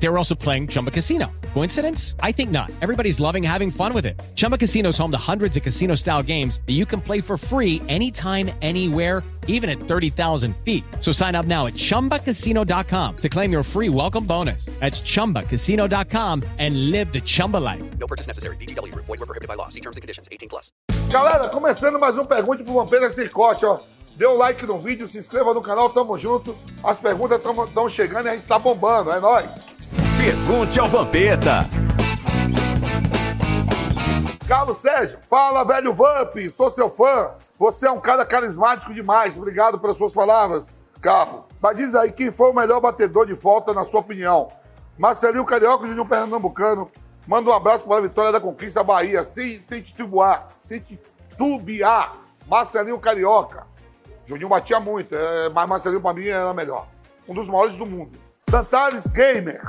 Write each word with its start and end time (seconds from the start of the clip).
They 0.00 0.08
were 0.08 0.18
also 0.18 0.34
playing 0.34 0.68
Chumba 0.68 0.90
Casino. 0.90 1.30
Coincidence? 1.54 2.14
I 2.22 2.32
think 2.32 2.50
not. 2.50 2.70
Everybody's 2.80 3.18
loving 3.18 3.42
having 3.42 3.70
fun 3.70 3.92
with 3.92 4.06
it. 4.06 4.20
Chumba 4.34 4.56
Casino 4.56 4.90
is 4.90 4.98
home 4.98 5.10
to 5.10 5.18
hundreds 5.18 5.56
of 5.56 5.62
casino 5.62 5.96
style 5.96 6.22
games 6.22 6.60
that 6.66 6.74
you 6.74 6.86
can 6.86 7.00
play 7.00 7.20
for 7.20 7.36
free 7.36 7.82
anytime, 7.88 8.50
anywhere, 8.62 9.24
even 9.48 9.68
at 9.68 9.80
30,000 9.80 10.54
feet. 10.58 10.84
So 11.00 11.10
sign 11.10 11.34
up 11.34 11.46
now 11.46 11.66
at 11.66 11.74
chumbacasino.com 11.74 13.16
to 13.16 13.28
claim 13.28 13.50
your 13.50 13.62
free 13.64 13.88
welcome 13.88 14.24
bonus. 14.24 14.66
That's 14.78 15.00
chumbacasino.com 15.00 16.44
and 16.58 16.90
live 16.90 17.12
the 17.12 17.20
Chumba 17.20 17.56
life. 17.56 17.82
No 17.98 18.06
purchase 18.06 18.28
necessary. 18.28 18.56
VGW 18.56 18.92
Group. 18.92 19.06
Void 19.06 19.18
were 19.18 19.26
prohibited 19.26 19.48
by 19.48 19.54
law. 19.54 19.68
See 19.68 19.80
terms 19.80 19.96
and 19.96 20.02
conditions. 20.02 20.28
18 20.30 20.48
plus. 20.48 20.70
Galera, 21.10 21.48
começando 21.48 21.98
mais 21.98 22.16
um 22.18 22.24
Pergunte 22.24 22.62
pro 22.62 22.74
Vampeta 22.74 23.10
Circote, 23.10 23.64
ó. 23.64 23.80
Dê 24.18 24.26
um 24.26 24.36
like 24.36 24.66
no 24.66 24.80
vídeo, 24.80 25.08
se 25.08 25.16
inscreva 25.16 25.54
no 25.54 25.62
canal, 25.62 25.90
tamo 25.90 26.18
junto. 26.18 26.56
As 26.82 26.98
perguntas 26.98 27.38
estão 27.38 27.88
chegando 27.88 28.26
e 28.26 28.30
a 28.30 28.34
gente 28.34 28.46
tá 28.46 28.58
bombando, 28.58 29.12
é 29.12 29.20
nóis. 29.20 29.48
Pergunte 30.18 30.80
ao 30.80 30.88
Vampeta. 30.88 31.60
Carlos 34.48 34.78
Sérgio, 34.78 35.20
fala, 35.30 35.64
velho 35.64 35.94
Vamp, 35.94 36.36
sou 36.54 36.72
seu 36.72 36.90
fã. 36.90 37.34
Você 37.56 37.86
é 37.86 37.90
um 37.90 38.00
cara 38.00 38.26
carismático 38.26 38.92
demais. 38.92 39.36
Obrigado 39.36 39.78
pelas 39.78 39.96
suas 39.96 40.12
palavras, 40.12 40.66
Carlos. 41.00 41.48
Mas 41.62 41.76
diz 41.76 41.94
aí, 41.94 42.10
quem 42.10 42.32
foi 42.32 42.50
o 42.50 42.52
melhor 42.52 42.80
batedor 42.80 43.26
de 43.26 43.36
falta, 43.36 43.72
na 43.72 43.84
sua 43.84 44.00
opinião? 44.00 44.50
Marcelinho 44.98 45.44
Carioca, 45.44 45.86
Júnior 45.86 46.08
Pernambucano. 46.08 46.90
Manda 47.24 47.50
um 47.50 47.54
abraço 47.54 47.86
para 47.86 47.98
a 47.98 48.00
vitória 48.00 48.32
da 48.32 48.40
conquista 48.40 48.82
Bahia, 48.82 49.22
sem, 49.22 49.62
sem 49.62 49.80
titubear, 49.80 50.48
sem 50.60 50.80
titubear. 50.80 52.14
Marcelinho 52.48 52.98
Carioca. 52.98 53.68
Juninho 54.26 54.48
batia 54.48 54.80
muito, 54.80 55.16
é, 55.16 55.48
mas 55.48 55.68
Marcelinho 55.68 56.02
para 56.02 56.14
mim 56.14 56.26
era 56.26 56.52
melhor. 56.52 56.88
Um 57.28 57.34
dos 57.34 57.48
maiores 57.48 57.76
do 57.76 57.86
mundo. 57.86 58.18
Dantares 58.50 59.06
Gamer. 59.06 59.62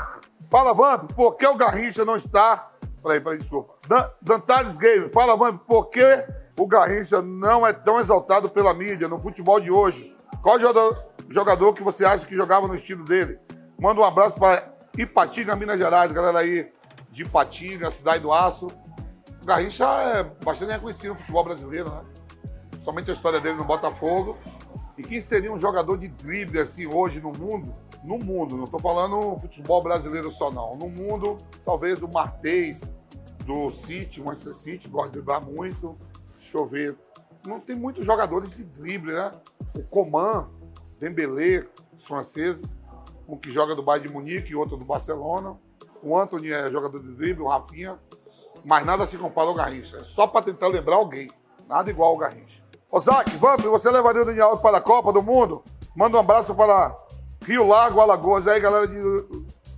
Fala, 0.49 0.73
Vamp, 0.73 1.11
por 1.13 1.35
que 1.35 1.45
o 1.45 1.55
Garrincha 1.55 2.03
não 2.03 2.15
está... 2.15 2.71
Peraí, 3.03 3.21
peraí, 3.21 3.37
desculpa. 3.37 3.75
Dan 3.87 4.09
Dantares 4.21 4.77
Gamer. 4.77 5.11
Fala, 5.11 5.37
Vamp, 5.37 5.61
por 5.67 5.85
que 5.89 6.25
o 6.57 6.67
Garrincha 6.67 7.21
não 7.21 7.65
é 7.65 7.71
tão 7.71 7.99
exaltado 7.99 8.49
pela 8.49 8.73
mídia 8.73 9.07
no 9.07 9.19
futebol 9.19 9.59
de 9.59 9.71
hoje? 9.71 10.15
Qual 10.41 10.59
jogador 10.59 11.73
que 11.73 11.83
você 11.83 12.03
acha 12.03 12.25
que 12.25 12.35
jogava 12.35 12.67
no 12.67 12.75
estilo 12.75 13.05
dele? 13.05 13.39
Manda 13.79 14.01
um 14.01 14.03
abraço 14.03 14.37
para 14.37 14.73
Ipatinga, 14.97 15.55
Minas 15.55 15.77
Gerais, 15.77 16.11
galera 16.11 16.39
aí 16.39 16.73
de 17.11 17.23
Ipatinga, 17.23 17.91
Cidade 17.91 18.23
do 18.23 18.33
Aço. 18.33 18.67
O 19.41 19.45
Garrincha 19.45 19.85
é 19.85 20.23
bastante 20.43 20.71
reconhecido 20.71 21.09
no 21.09 21.15
futebol 21.15 21.43
brasileiro, 21.43 21.89
né? 21.89 22.01
Somente 22.83 23.11
a 23.11 23.13
história 23.13 23.39
dele 23.39 23.57
no 23.57 23.63
Botafogo. 23.63 24.35
E 24.97 25.03
quem 25.03 25.21
seria 25.21 25.53
um 25.53 25.59
jogador 25.59 25.97
de 25.97 26.07
drible 26.07 26.59
assim 26.59 26.87
hoje 26.87 27.21
no 27.21 27.31
mundo? 27.31 27.73
No 28.03 28.17
mundo, 28.17 28.55
não 28.55 28.63
estou 28.63 28.79
falando 28.79 29.37
futebol 29.39 29.81
brasileiro 29.81 30.31
só 30.31 30.49
não. 30.49 30.75
No 30.75 30.89
mundo, 30.89 31.37
talvez 31.65 32.01
o 32.01 32.07
Martês 32.07 32.89
do 33.45 33.69
City, 33.69 34.21
Manchester 34.21 34.53
City, 34.53 34.87
gosta 34.87 35.09
de 35.09 35.13
driblar 35.13 35.43
muito. 35.43 35.97
Deixa 36.37 36.57
eu 36.57 36.65
ver. 36.65 36.97
Não 37.45 37.59
tem 37.59 37.75
muitos 37.75 38.05
jogadores 38.05 38.51
de 38.51 38.63
drible, 38.63 39.13
né? 39.13 39.31
O 39.75 39.83
Coman, 39.83 40.47
Dembélé, 40.99 41.67
os 41.95 42.05
franceses, 42.05 42.77
um 43.27 43.37
que 43.37 43.51
joga 43.51 43.75
do 43.75 43.83
Bayern 43.83 44.07
de 44.07 44.13
Munique 44.13 44.51
e 44.51 44.55
outro 44.55 44.77
do 44.77 44.85
Barcelona. 44.85 45.57
O 46.01 46.17
Anthony 46.17 46.51
é 46.51 46.69
jogador 46.71 46.99
de 47.01 47.13
drible, 47.13 47.43
o 47.43 47.47
Rafinha. 47.47 47.99
Mas 48.63 48.85
nada 48.85 49.05
se 49.05 49.17
compara 49.17 49.47
ao 49.47 49.53
Garrincha. 49.53 49.97
É 49.97 50.03
só 50.03 50.27
para 50.27 50.45
tentar 50.45 50.67
lembrar 50.67 50.95
alguém. 50.95 51.29
Nada 51.67 51.89
igual 51.89 52.11
ao 52.11 52.17
Garrincha. 52.17 52.63
Osaki, 52.91 53.37
Vamp, 53.37 53.61
você 53.61 53.89
levaria 53.89 54.23
o 54.23 54.25
Daniel 54.25 54.57
para 54.57 54.77
a 54.77 54.81
Copa 54.81 55.13
do 55.13 55.21
Mundo? 55.21 55.63
Manda 55.95 56.17
um 56.17 56.19
abraço 56.19 56.55
para 56.55 56.91
Rio 57.49 57.65
Largo, 57.65 57.99
Alagoas. 57.99 58.47
Aí, 58.47 58.59
galera 58.59 58.87
de 58.87 58.95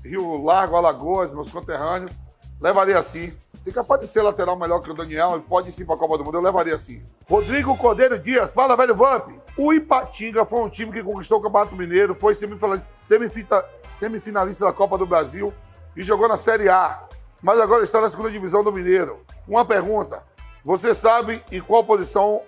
Rio 0.04 0.44
Largo, 0.44 0.76
Alagoas, 0.76 1.32
meus 1.32 1.50
conterrâneos. 1.50 2.12
Levaria 2.60 3.02
sim. 3.02 3.34
Tem 3.64 3.72
capaz 3.72 4.02
de 4.02 4.08
ser 4.08 4.22
lateral 4.22 4.58
melhor 4.58 4.82
que 4.82 4.92
o 4.92 4.94
Daniel 4.94 5.38
e 5.38 5.40
pode 5.40 5.72
sim 5.72 5.86
para 5.86 5.96
a 5.96 5.98
Copa 5.98 6.18
do 6.18 6.26
Mundo. 6.26 6.36
Eu 6.36 6.42
levaria 6.42 6.78
sim. 6.78 7.02
Rodrigo 7.30 7.78
Cordeiro 7.78 8.20
Dias, 8.20 8.52
fala, 8.52 8.76
velho 8.76 8.94
Vamp. 8.94 9.30
O 9.58 9.72
Ipatinga 9.72 10.44
foi 10.44 10.60
um 10.60 10.68
time 10.68 10.92
que 10.92 11.02
conquistou 11.02 11.40
o 11.40 11.42
Campeonato 11.42 11.74
Mineiro, 11.74 12.14
foi 12.14 12.36
semifinalista 12.36 14.66
da 14.66 14.74
Copa 14.74 14.98
do 14.98 15.06
Brasil 15.06 15.54
e 15.96 16.04
jogou 16.04 16.28
na 16.28 16.36
Série 16.36 16.68
A. 16.68 17.08
Mas 17.42 17.58
agora 17.58 17.86
está 17.86 18.02
na 18.02 18.10
segunda 18.10 18.30
divisão 18.30 18.66
do 18.66 18.74
Mineiro. 18.74 19.22
Uma 19.48 19.64
pergunta. 19.64 20.26
Você 20.66 20.94
sabe 20.94 21.42
em 21.50 21.62
qual 21.62 21.86
posição 21.86 22.42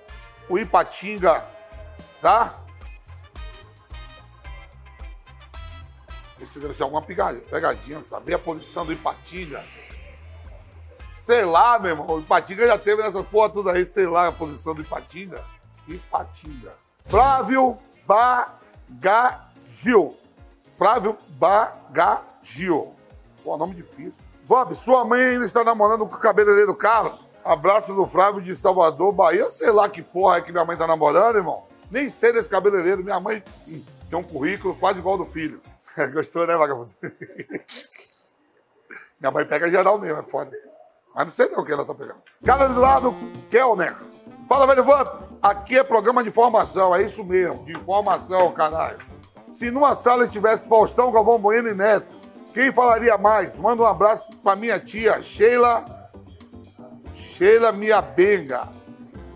o 0.49 0.59
Ipatinga 0.59 1.45
tá? 2.21 2.62
Ser 6.47 6.83
alguma 6.83 7.01
pegadinha, 7.01 8.03
saber 8.03 8.33
a 8.35 8.39
posição 8.39 8.85
do 8.85 8.93
Ipatinga. 8.93 9.63
Sei 11.17 11.45
lá, 11.45 11.79
meu 11.79 11.91
irmão. 11.91 12.07
O 12.07 12.19
Ipatinga 12.19 12.67
já 12.67 12.77
teve 12.77 13.01
nessa 13.01 13.23
porra 13.23 13.49
toda 13.49 13.71
aí, 13.71 13.85
sei 13.85 14.05
lá 14.07 14.27
a 14.27 14.31
posição 14.31 14.75
do 14.75 14.81
Ipatinga. 14.81 15.43
Ipatinga. 15.87 16.73
Flávio 17.05 17.77
Bagagil. 18.05 19.37
Flávio 20.75 21.17
Bagagil. 21.29 22.93
Pô, 23.43 23.57
nome 23.57 23.75
difícil. 23.75 24.23
Bob, 24.45 24.75
sua 24.75 25.05
mãe 25.05 25.21
ainda 25.21 25.45
está 25.45 25.63
namorando 25.63 26.05
com 26.05 26.15
o 26.15 26.19
cabeleireiro 26.19 26.75
Carlos? 26.75 27.27
Abraço 27.43 27.93
do 27.93 28.05
Flávio 28.05 28.41
de 28.41 28.55
Salvador, 28.55 29.11
Bahia. 29.13 29.49
Sei 29.49 29.71
lá 29.71 29.87
que 29.87 30.01
porra 30.01 30.37
é 30.37 30.41
que 30.41 30.51
minha 30.51 30.65
mãe 30.65 30.75
tá 30.77 30.85
namorando, 30.87 31.37
irmão. 31.37 31.63
Nem 31.89 32.09
sei 32.09 32.33
desse 32.33 32.49
cabeleireiro. 32.49 33.03
Minha 33.03 33.19
mãe 33.19 33.43
tem 33.65 34.19
um 34.19 34.23
currículo 34.23 34.75
quase 34.75 34.99
igual 34.99 35.13
ao 35.13 35.25
do 35.25 35.29
filho. 35.29 35.61
Gostou, 36.13 36.47
né, 36.47 36.55
vagabundo? 36.55 36.91
minha 39.19 39.31
mãe 39.31 39.45
pega 39.45 39.69
geral 39.69 39.99
mesmo, 39.99 40.19
é 40.19 40.23
foda. 40.23 40.51
Mas 41.15 41.25
não 41.25 41.31
sei 41.31 41.45
o 41.45 41.63
que 41.63 41.71
ela 41.71 41.85
tá 41.85 41.93
pegando. 41.93 42.21
Cara 42.43 42.67
do 42.67 42.79
lado, 42.79 43.15
Kelner. 43.49 43.95
Fala, 44.49 44.67
velho 44.67 44.83
Vamp. 44.83 45.23
Aqui 45.41 45.77
é 45.77 45.83
programa 45.83 46.23
de 46.23 46.31
formação, 46.31 46.95
é 46.95 47.03
isso 47.03 47.23
mesmo. 47.23 47.63
De 47.65 47.73
formação, 47.79 48.51
caralho. 48.51 48.99
Se 49.53 49.69
numa 49.69 49.95
sala 49.95 50.25
estivesse 50.25 50.67
Faustão, 50.67 51.11
Galvão 51.11 51.37
Bueno 51.37 51.69
e 51.69 51.75
Neto, 51.75 52.15
quem 52.53 52.71
falaria 52.71 53.17
mais? 53.17 53.55
Manda 53.57 53.83
um 53.83 53.85
abraço 53.85 54.29
pra 54.37 54.55
minha 54.55 54.79
tia, 54.79 55.21
Sheila 55.21 55.85
Sheila 57.13 57.71
Miabenga, 57.71 58.69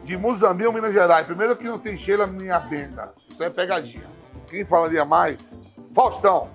de 0.04 0.18
Muzambil, 0.18 0.72
Minas 0.72 0.94
Gerais. 0.94 1.26
Primeiro 1.26 1.56
que 1.56 1.66
não 1.66 1.80
tem 1.80 1.98
Sheila 1.98 2.26
Miabenga. 2.26 3.14
Isso 3.30 3.44
é 3.44 3.50
pegadinha. 3.50 4.08
Quem 4.48 4.66
falaria 4.66 5.04
mais? 5.04 5.38
Faustão. 5.98 6.50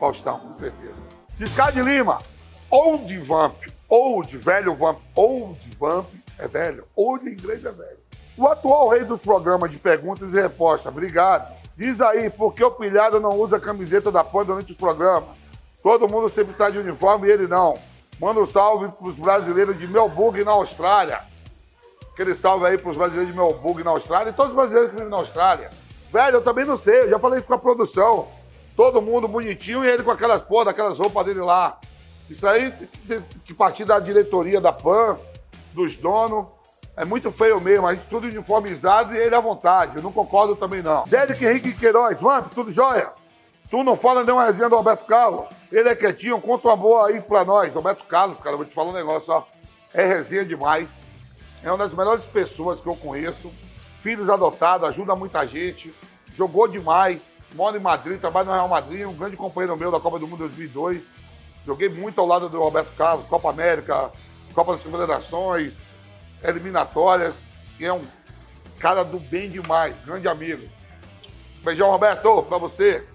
Faustão, 0.00 0.40
com 0.40 0.52
certeza. 0.52 0.96
De 1.36 1.44
de 1.44 1.80
Lima. 1.80 2.20
Old 2.68 3.18
Vamp. 3.20 3.54
Old, 3.88 4.36
velho 4.36 4.74
Vamp. 4.74 4.98
Old 5.14 5.60
Vamp 5.78 6.08
é 6.40 6.48
velho. 6.48 6.84
Old 6.96 7.24
em 7.24 7.34
inglês 7.34 7.64
é 7.64 7.70
velho. 7.70 7.98
O 8.36 8.48
atual 8.48 8.88
rei 8.88 9.04
dos 9.04 9.22
programas 9.22 9.70
de 9.70 9.78
perguntas 9.78 10.32
e 10.32 10.40
respostas. 10.40 10.90
Obrigado. 10.90 11.54
Diz 11.76 12.00
aí, 12.00 12.28
por 12.30 12.52
que 12.52 12.64
o 12.64 12.72
pilhado 12.72 13.20
não 13.20 13.38
usa 13.38 13.60
camiseta 13.60 14.10
da 14.10 14.24
PAN 14.24 14.44
durante 14.44 14.72
os 14.72 14.76
programas? 14.76 15.36
Todo 15.80 16.08
mundo 16.08 16.28
sempre 16.28 16.50
está 16.50 16.68
de 16.68 16.78
uniforme 16.78 17.28
e 17.28 17.30
ele 17.30 17.46
não. 17.46 17.74
Manda 18.18 18.40
um 18.40 18.46
salve 18.46 18.88
para 18.90 19.06
os 19.06 19.14
brasileiros 19.14 19.78
de 19.78 19.86
Melbourne, 19.86 20.42
na 20.42 20.50
Austrália. 20.50 21.20
Aquele 22.12 22.34
salve 22.34 22.66
aí 22.66 22.76
para 22.76 22.90
os 22.90 22.96
brasileiros 22.96 23.32
de 23.32 23.38
Melbourne, 23.38 23.84
na 23.84 23.92
Austrália 23.92 24.30
e 24.30 24.32
todos 24.32 24.50
os 24.50 24.56
brasileiros 24.56 24.90
que 24.90 24.96
vivem 24.96 25.12
na 25.12 25.18
Austrália. 25.18 25.70
Velho, 26.12 26.36
eu 26.36 26.42
também 26.42 26.66
não 26.66 26.76
sei, 26.76 27.04
eu 27.04 27.10
já 27.10 27.18
falei 27.18 27.38
isso 27.38 27.48
com 27.48 27.54
a 27.54 27.58
produção. 27.58 28.28
Todo 28.76 29.00
mundo 29.00 29.26
bonitinho 29.26 29.82
e 29.82 29.88
ele 29.88 30.02
com 30.02 30.10
aquelas 30.10 30.42
porra, 30.42 30.70
aquelas 30.70 30.98
roupas 30.98 31.24
dele 31.24 31.40
lá. 31.40 31.78
Isso 32.28 32.46
aí, 32.46 32.72
que 33.44 33.54
partir 33.54 33.84
da 33.86 33.98
diretoria 33.98 34.60
da 34.60 34.72
PAN, 34.72 35.18
dos 35.72 35.96
donos, 35.96 36.46
é 36.96 37.04
muito 37.04 37.30
feio 37.30 37.58
mesmo. 37.60 37.86
A 37.86 37.94
gente 37.94 38.06
tudo 38.06 38.26
uniformizado 38.26 39.14
e 39.14 39.18
ele 39.18 39.34
à 39.34 39.40
vontade. 39.40 39.96
Eu 39.96 40.02
não 40.02 40.12
concordo 40.12 40.54
também, 40.54 40.82
não. 40.82 41.04
Dédrick 41.04 41.44
Henrique 41.44 41.74
Queiroz, 41.74 42.20
Vamp, 42.20 42.52
tudo 42.54 42.70
jóia? 42.70 43.10
Tu 43.70 43.82
não 43.82 43.96
fala 43.96 44.22
nenhuma 44.22 44.44
resenha 44.44 44.68
do 44.68 44.76
Roberto 44.76 45.06
Carlos. 45.06 45.46
Ele 45.70 45.88
é 45.88 45.96
quietinho, 45.96 46.38
conta 46.42 46.68
uma 46.68 46.76
boa 46.76 47.08
aí 47.08 47.22
pra 47.22 47.42
nós. 47.42 47.74
Roberto 47.74 48.04
Carlos, 48.04 48.38
cara, 48.38 48.54
vou 48.54 48.66
te 48.66 48.74
falar 48.74 48.90
um 48.90 48.94
negócio, 48.94 49.32
ó. 49.32 49.44
É 49.94 50.04
resenha 50.04 50.44
demais. 50.44 50.90
É 51.64 51.70
uma 51.70 51.78
das 51.78 51.94
melhores 51.94 52.24
pessoas 52.26 52.82
que 52.82 52.86
eu 52.86 52.96
conheço. 52.96 53.50
Filhos 54.02 54.28
adotados, 54.28 54.88
ajuda 54.88 55.14
muita 55.14 55.46
gente. 55.46 55.94
Jogou 56.36 56.66
demais. 56.66 57.22
Mora 57.54 57.76
em 57.76 57.80
Madrid, 57.80 58.18
trabalha 58.18 58.46
no 58.46 58.52
Real 58.52 58.66
Madrid, 58.66 59.06
um 59.06 59.14
grande 59.14 59.36
companheiro 59.36 59.76
meu 59.76 59.92
da 59.92 60.00
Copa 60.00 60.18
do 60.18 60.26
Mundo 60.26 60.38
2002. 60.40 61.04
Joguei 61.64 61.88
muito 61.88 62.20
ao 62.20 62.26
lado 62.26 62.48
do 62.48 62.58
Roberto 62.58 62.92
Carlos, 62.96 63.26
Copa 63.26 63.50
América, 63.50 64.10
Copa 64.52 64.72
das 64.72 64.82
Confederações, 64.82 65.74
eliminatórias. 66.42 67.36
E 67.78 67.84
é 67.84 67.92
um 67.92 68.02
cara 68.80 69.04
do 69.04 69.20
bem 69.20 69.48
demais, 69.48 70.00
grande 70.00 70.26
amigo. 70.26 70.68
Beijão, 71.62 71.88
Roberto, 71.88 72.42
pra 72.42 72.58
você. 72.58 73.06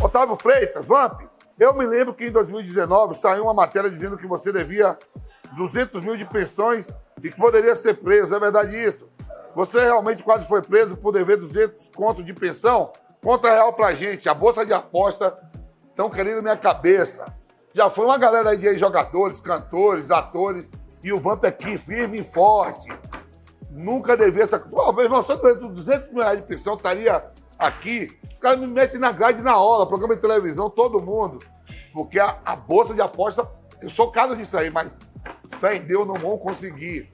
Otávio 0.00 0.34
Freitas, 0.34 0.84
Vamp, 0.84 1.20
eu 1.60 1.72
me 1.74 1.86
lembro 1.86 2.12
que 2.12 2.24
em 2.24 2.32
2019 2.32 3.14
saiu 3.14 3.44
uma 3.44 3.54
matéria 3.54 3.88
dizendo 3.88 4.16
que 4.16 4.26
você 4.26 4.52
devia 4.52 4.98
200 5.56 6.02
mil 6.02 6.16
de 6.16 6.24
pensões 6.24 6.90
e 7.22 7.30
que 7.30 7.36
poderia 7.36 7.76
ser 7.76 7.94
preso. 7.94 8.34
É 8.34 8.40
verdade 8.40 8.76
isso? 8.76 9.13
Você 9.54 9.80
realmente 9.80 10.22
quase 10.22 10.46
foi 10.48 10.60
preso 10.60 10.96
por 10.96 11.12
dever 11.12 11.36
200 11.36 11.88
contos 11.90 12.24
de 12.24 12.34
pensão? 12.34 12.92
Conta 13.22 13.48
real 13.48 13.72
pra 13.72 13.94
gente. 13.94 14.28
A 14.28 14.34
bolsa 14.34 14.66
de 14.66 14.72
aposta 14.72 15.38
estão 15.90 16.10
querendo 16.10 16.42
minha 16.42 16.56
cabeça. 16.56 17.24
Já 17.72 17.88
foi 17.88 18.04
uma 18.04 18.18
galera 18.18 18.50
aí 18.50 18.56
de 18.56 18.76
jogadores, 18.78 19.40
cantores, 19.40 20.10
atores. 20.10 20.68
E 21.02 21.12
o 21.12 21.20
Vamp 21.20 21.44
aqui, 21.44 21.78
firme 21.78 22.20
e 22.20 22.24
forte. 22.24 22.88
Nunca 23.70 24.16
devia 24.16 24.42
essa. 24.42 24.58
Pô, 24.58 24.92
meu 24.92 25.04
irmão, 25.04 25.24
só 25.24 25.36
200 25.36 26.10
mil 26.10 26.22
reais 26.22 26.40
de 26.40 26.46
pensão 26.46 26.74
estaria 26.74 27.24
aqui. 27.58 28.18
Os 28.32 28.40
caras 28.40 28.58
me 28.58 28.66
metem 28.66 28.98
na 28.98 29.12
grade 29.12 29.40
na 29.40 29.56
hora, 29.56 29.86
programa 29.86 30.16
de 30.16 30.22
televisão, 30.22 30.68
todo 30.68 31.00
mundo. 31.00 31.38
Porque 31.92 32.18
a, 32.18 32.38
a 32.44 32.56
bolsa 32.56 32.92
de 32.92 33.00
aposta, 33.00 33.48
eu 33.80 33.90
sou 33.90 34.10
caro 34.10 34.36
disso 34.36 34.56
aí, 34.56 34.70
mas 34.70 34.96
fé 35.58 35.76
em 35.76 35.82
Deus 35.82 36.06
não 36.06 36.14
vão 36.14 36.38
conseguir. 36.38 37.12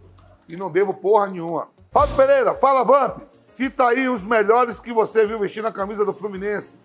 E 0.48 0.56
não 0.56 0.70
devo 0.70 0.94
porra 0.94 1.26
nenhuma. 1.26 1.68
Fábio 1.90 2.14
Pereira, 2.14 2.54
fala 2.54 2.84
Vamp. 2.84 3.22
Cita 3.48 3.88
aí 3.88 4.08
os 4.08 4.22
melhores 4.22 4.78
que 4.78 4.92
você 4.92 5.26
viu 5.26 5.40
vestindo 5.40 5.66
a 5.66 5.72
camisa 5.72 6.04
do 6.04 6.12
Fluminense. 6.12 6.76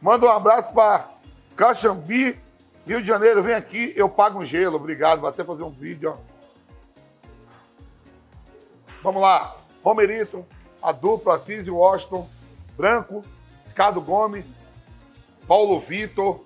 Manda 0.00 0.26
um 0.26 0.30
abraço 0.30 0.72
para 0.72 1.10
Caxambi, 1.56 2.40
Rio 2.86 3.00
de 3.00 3.08
Janeiro. 3.08 3.42
Vem 3.42 3.56
aqui, 3.56 3.92
eu 3.96 4.08
pago 4.08 4.38
um 4.38 4.44
gelo. 4.44 4.76
Obrigado. 4.76 5.20
Vou 5.20 5.28
até 5.28 5.42
fazer 5.42 5.64
um 5.64 5.70
vídeo, 5.70 6.16
ó. 6.16 6.32
Vamos 9.02 9.20
lá. 9.20 9.56
Romerito, 9.82 10.46
a 10.80 10.92
dupla 10.92 11.34
Assis 11.34 11.66
e 11.66 11.70
Washington, 11.70 12.28
Branco, 12.76 13.24
Ricardo 13.66 14.00
Gomes, 14.00 14.46
Paulo 15.48 15.80
Vitor, 15.80 16.40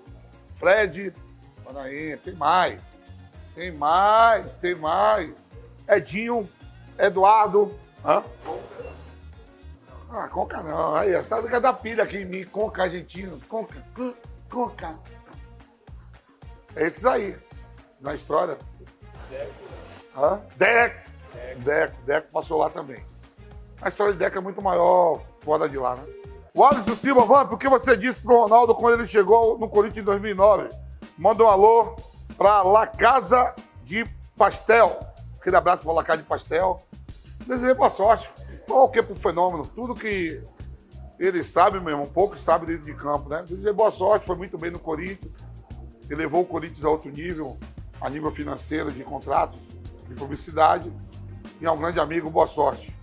Fred. 0.55 1.13
Olha 1.63 1.81
aí, 1.81 2.17
tem 2.17 2.33
mais. 2.33 2.81
Tem 3.53 3.71
mais, 3.71 4.53
tem 4.55 4.73
mais. 4.73 5.35
Edinho, 5.87 6.49
Eduardo. 6.97 7.77
Hã? 8.07 8.23
Ah, 10.09 10.29
Conca 10.29 10.63
não. 10.63 10.95
Aí, 10.95 11.11
tá 11.23 11.41
da 11.41 11.73
pilha 11.73 12.03
aqui 12.03 12.19
em 12.19 12.25
mim. 12.25 12.43
Conca 12.45 12.83
argentino. 12.83 13.37
Conca. 13.49 13.83
Conca. 14.49 14.95
É 16.73 16.87
esses 16.87 17.03
aí. 17.03 17.37
Na 17.99 18.15
história. 18.15 18.57
Deco. 19.29 19.53
Hã? 20.15 20.39
Deco. 20.55 21.09
Deco. 21.57 21.95
Deco 22.05 22.31
passou 22.31 22.57
lá 22.57 22.69
também. 22.69 23.03
A 23.81 23.89
história 23.89 24.13
de 24.13 24.19
Deco 24.19 24.37
é 24.37 24.41
muito 24.41 24.61
maior 24.61 25.19
fora 25.41 25.67
de 25.67 25.77
lá, 25.77 25.97
né? 25.97 26.03
O 26.53 26.63
Alisson 26.63 26.95
Silva, 26.95 27.25
Vamp, 27.25 27.51
o 27.51 27.57
que 27.57 27.69
você 27.69 27.95
disse 27.95 28.21
pro 28.21 28.37
Ronaldo 28.43 28.73
quando 28.73 28.95
ele 28.95 29.05
chegou 29.07 29.59
no 29.59 29.69
Corinthians 29.69 29.97
em 29.97 30.05
2009? 30.05 30.69
Manda 31.17 31.43
um 31.43 31.47
alô 31.47 31.95
pra 32.37 32.63
La 32.63 32.87
Casa 32.87 33.53
de 33.83 34.05
Pastel. 34.35 34.97
Aquele 35.39 35.57
abraço 35.57 35.83
pra 35.83 35.93
La 35.93 36.03
Casa 36.03 36.21
de 36.21 36.27
Pastel. 36.27 36.86
Desejei 37.47 37.73
boa 37.73 37.89
sorte. 37.89 38.29
Só 38.67 38.83
o 38.83 38.89
que 38.89 39.01
pro 39.01 39.15
fenômeno? 39.15 39.65
Tudo 39.65 39.95
que 39.95 40.43
ele 41.17 41.43
sabe 41.43 41.79
mesmo, 41.79 42.03
um 42.03 42.09
pouco 42.09 42.37
sabe 42.37 42.65
dentro 42.65 42.85
de 42.85 42.93
campo, 42.93 43.29
né? 43.29 43.41
Desejei 43.47 43.71
boa 43.71 43.89
sorte, 43.89 44.25
foi 44.25 44.35
muito 44.35 44.57
bem 44.57 44.69
no 44.69 44.79
Corinthians. 44.79 45.33
Ele 46.09 46.15
levou 46.15 46.41
o 46.41 46.45
Corinthians 46.45 46.83
a 46.83 46.89
outro 46.89 47.09
nível, 47.09 47.57
a 48.01 48.09
nível 48.09 48.31
financeiro, 48.31 48.91
de 48.91 49.03
contratos, 49.03 49.59
de 50.07 50.13
publicidade. 50.15 50.91
E 51.61 51.65
é 51.65 51.71
um 51.71 51.77
grande 51.77 51.99
amigo, 51.99 52.29
boa 52.29 52.47
sorte. 52.47 52.93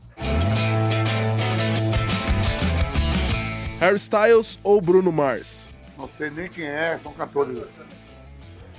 Harry 3.80 3.96
Styles 3.96 4.58
ou 4.62 4.80
Bruno 4.80 5.10
Mars? 5.10 5.70
Não 5.96 6.08
sei 6.18 6.30
nem 6.30 6.48
quem 6.48 6.66
é, 6.66 6.98
são 7.02 7.12
cantores. 7.12 7.62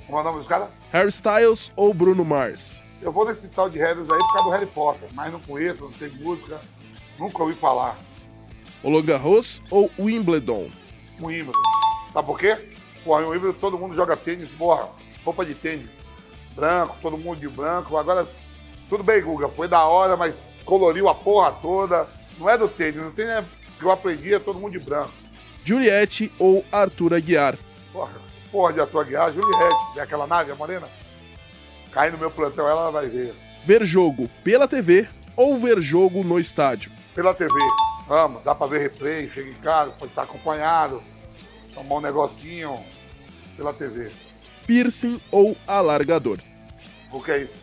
Como 0.06 0.18
é 0.18 0.20
o 0.20 0.24
nome 0.24 0.38
dos 0.38 0.46
caras? 0.46 0.68
Harry 0.92 1.08
Styles 1.08 1.72
ou 1.74 1.92
Bruno 1.92 2.24
Mars? 2.24 2.85
Eu 3.00 3.12
vou 3.12 3.26
nesse 3.26 3.46
tal 3.48 3.68
de 3.68 3.78
Harry 3.78 4.00
aí 4.00 4.06
por 4.06 4.32
causa 4.32 4.44
do 4.44 4.50
Harry 4.50 4.66
Potter, 4.66 5.08
mas 5.12 5.32
não 5.32 5.40
conheço, 5.40 5.84
não 5.84 5.92
sei 5.92 6.08
música, 6.08 6.60
nunca 7.18 7.42
ouvi 7.42 7.54
falar. 7.54 7.98
Roland 8.82 9.04
Garros 9.04 9.62
ou 9.70 9.90
Wimbledon? 9.98 10.70
Wimbledon. 11.20 11.52
Sabe 12.12 12.26
por 12.26 12.38
quê? 12.38 12.68
Pô, 13.04 13.20
em 13.20 13.24
Wimbledon 13.24 13.58
todo 13.58 13.78
mundo 13.78 13.94
joga 13.94 14.16
tênis, 14.16 14.50
porra, 14.50 14.88
roupa 15.24 15.44
de 15.44 15.54
tênis 15.54 15.88
branco, 16.56 16.96
todo 17.02 17.18
mundo 17.18 17.38
de 17.38 17.48
branco. 17.48 17.96
Agora, 17.98 18.26
tudo 18.88 19.04
bem, 19.04 19.22
Guga, 19.22 19.48
foi 19.48 19.68
da 19.68 19.84
hora, 19.84 20.16
mas 20.16 20.34
coloriu 20.64 21.08
a 21.08 21.14
porra 21.14 21.52
toda. 21.52 22.08
Não 22.38 22.48
é 22.48 22.56
do 22.56 22.66
tênis, 22.66 23.00
não 23.00 23.12
tem 23.12 23.26
que 23.78 23.84
eu 23.84 23.90
aprendi, 23.90 24.32
é 24.32 24.38
todo 24.38 24.58
mundo 24.58 24.72
de 24.72 24.78
branco. 24.78 25.12
Juliette 25.62 26.32
ou 26.38 26.64
Arthur 26.72 27.12
Aguiar? 27.12 27.58
Porra, 27.92 28.12
porra 28.50 28.72
de 28.72 28.80
Arthur 28.80 29.00
Aguiar, 29.00 29.32
Juliette, 29.32 29.98
é 29.98 30.00
aquela 30.00 30.26
nave, 30.26 30.50
a 30.50 30.54
morena? 30.54 30.88
Cai 31.96 32.10
no 32.10 32.18
meu 32.18 32.30
plantão, 32.30 32.68
ela 32.68 32.90
vai 32.90 33.08
ver. 33.08 33.34
Ver 33.64 33.82
jogo 33.86 34.28
pela 34.44 34.68
TV 34.68 35.08
ou 35.34 35.58
ver 35.58 35.80
jogo 35.80 36.22
no 36.22 36.38
estádio? 36.38 36.92
Pela 37.14 37.32
TV. 37.32 37.54
Vamos, 38.06 38.44
dá 38.44 38.54
pra 38.54 38.66
ver 38.66 38.80
replay, 38.80 39.30
chega 39.30 39.48
em 39.48 39.54
casa, 39.54 39.92
pode 39.92 40.12
estar 40.12 40.24
acompanhado, 40.24 41.02
tomar 41.72 41.94
um 41.94 42.00
negocinho 42.02 42.78
pela 43.56 43.72
TV. 43.72 44.12
Piercing 44.66 45.18
ou 45.30 45.56
alargador? 45.66 46.36
O 47.10 47.22
que 47.22 47.30
é 47.30 47.38
isso? 47.44 47.54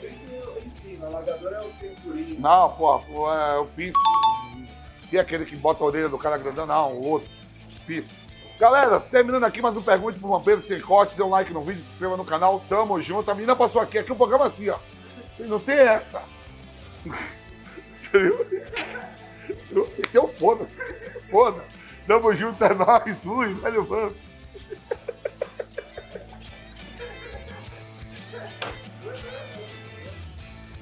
Piercing 0.00 0.28
é 0.32 0.64
empino, 0.64 1.06
alargador 1.06 1.52
é 1.52 1.60
o 1.62 1.70
pensurinho. 1.70 2.40
Não, 2.40 2.70
pô, 2.70 3.00
pô, 3.00 3.34
é 3.34 3.58
o 3.58 3.66
piercing. 3.66 4.68
E 5.10 5.18
aquele 5.18 5.44
que 5.44 5.56
bota 5.56 5.82
a 5.82 5.86
orelha 5.88 6.08
do 6.08 6.18
cara 6.18 6.38
grandão? 6.38 6.66
Não, 6.66 6.92
o 6.92 7.04
outro. 7.04 7.28
Piercing. 7.84 8.25
Galera, 8.58 8.98
terminando 8.98 9.44
aqui 9.44 9.60
mais 9.60 9.76
um 9.76 9.82
Pergunte 9.82 10.18
pro 10.18 10.30
Vampiro 10.30 10.62
Sem 10.62 10.80
Corte. 10.80 11.14
Dê 11.14 11.22
um 11.22 11.28
like 11.28 11.52
no 11.52 11.62
vídeo, 11.62 11.82
se 11.82 11.90
inscreva 11.90 12.16
no 12.16 12.24
canal. 12.24 12.64
Tamo 12.70 13.00
junto. 13.02 13.30
A 13.30 13.34
menina 13.34 13.54
passou 13.54 13.82
aqui. 13.82 13.98
Aqui 13.98 14.10
o 14.10 14.16
programa 14.16 14.46
assim, 14.46 14.70
ó. 14.70 14.78
Você 15.28 15.44
não 15.44 15.60
tem 15.60 15.76
essa. 15.76 16.22
Você 17.94 18.18
viu? 18.18 18.46
Eu, 19.70 19.92
eu 20.14 20.28
foda-se. 20.28 20.78
Foda. 21.28 21.62
Tamo 22.06 22.34
junto, 22.34 22.64
é 22.64 22.74
nóis. 22.74 23.22
Fui, 23.22 23.52
velho, 23.52 23.84
vamos. 23.84 24.16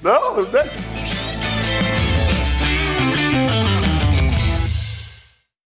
Não, 0.01 0.45
deixa. 0.45 1.04